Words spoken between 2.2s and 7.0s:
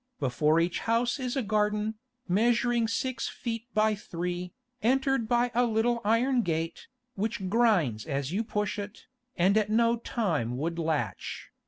measuring six feet by three, entered by a little iron gate,